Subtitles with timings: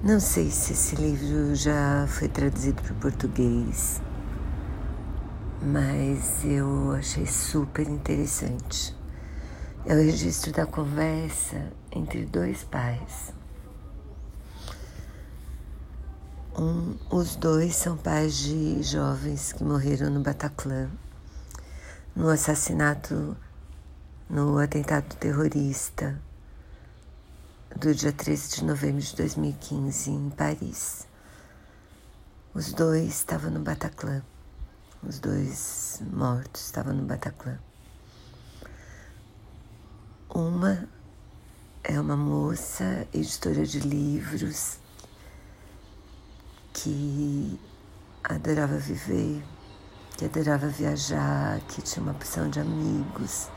[0.00, 4.00] Não sei se esse livro já foi traduzido para o português,
[5.60, 8.96] mas eu achei super interessante.
[9.84, 13.34] É o registro da conversa entre dois pais.
[16.56, 20.90] Um, os dois são pais de jovens que morreram no Bataclan,
[22.14, 23.36] no assassinato,
[24.30, 26.27] no atentado terrorista
[27.76, 31.06] do dia 13 de novembro de 2015 em Paris.
[32.54, 34.22] Os dois estavam no Bataclan.
[35.02, 37.58] Os dois mortos estavam no Bataclan.
[40.30, 40.88] Uma
[41.84, 44.78] é uma moça editora de livros
[46.72, 47.60] que
[48.24, 49.44] adorava viver,
[50.16, 53.48] que adorava viajar, que tinha uma opção de amigos,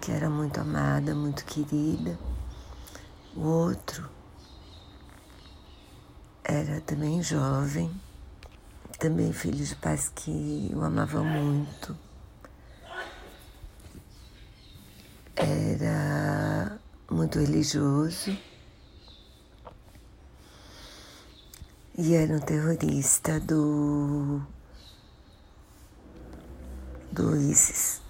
[0.00, 2.18] que era muito amada, muito querida.
[3.36, 4.08] O outro
[6.42, 7.90] era também jovem,
[8.98, 11.96] também filho de pais que o amavam muito.
[15.36, 16.78] Era
[17.10, 18.36] muito religioso
[21.96, 24.40] e era um terrorista do
[27.12, 28.07] do ISIS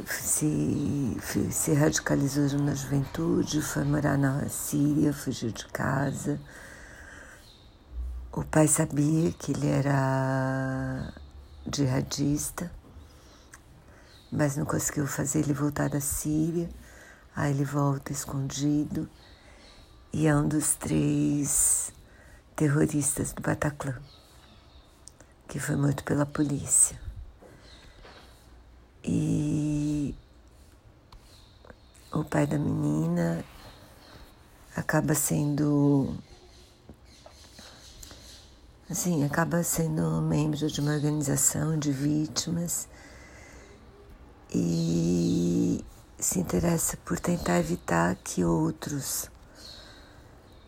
[0.00, 1.18] se,
[1.50, 6.40] se radicalizou na juventude, foi morar na Síria, fugiu de casa.
[8.32, 11.12] O pai sabia que ele era
[11.70, 12.72] jihadista,
[14.30, 16.70] mas não conseguiu fazer ele voltar da Síria.
[17.36, 19.08] Aí ele volta escondido
[20.12, 21.92] e é um dos três
[22.56, 24.00] terroristas do Bataclan,
[25.48, 26.98] que foi morto pela polícia.
[29.04, 30.14] E
[32.12, 33.44] o pai da menina
[34.74, 36.16] acaba sendo
[38.90, 42.88] assim, acaba sendo membro de uma organização de vítimas
[44.50, 45.84] e
[46.18, 49.30] se interessa por tentar evitar que outros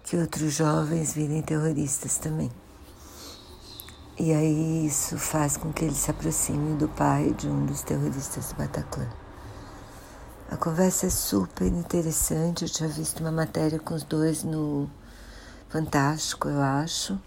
[0.04, 2.53] que outros jovens virem terroristas também.
[4.19, 8.53] E aí isso faz com que ele se aproxime do pai de um dos terroristas
[8.53, 9.23] do Bataclan.
[10.50, 12.65] A conversa é super interessante.
[12.65, 14.88] Eu tinha visto uma matéria com os dois no
[15.75, 17.21] Fantástico, eu acho.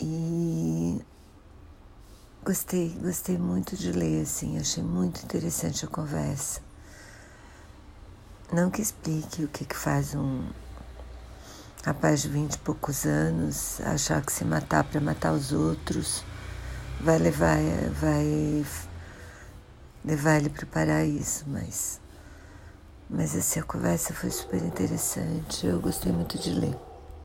[0.00, 1.00] E
[2.44, 6.60] gostei, gostei muito de ler, assim, achei muito interessante a conversa.
[8.52, 10.48] Não que explique o que, que faz um,
[11.84, 16.22] rapaz de vinte e poucos anos, achar que se matar para matar os outros
[17.00, 17.58] vai levar,
[18.00, 18.64] vai
[20.04, 22.00] levar ele para o paraíso, mas,
[23.08, 26.91] mas assim, a conversa foi super interessante, eu gostei muito de ler.